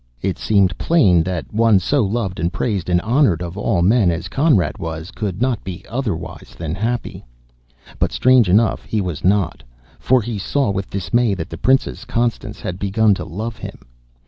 [0.23, 4.29] It seemed plain that one so loved and praised and honored of all men as
[4.29, 7.23] Conrad was, could not be otherwise than happy.
[7.99, 9.61] But strange enough, he was not.
[9.99, 13.77] For he saw with dismay that the Princess Constance had begun to love him!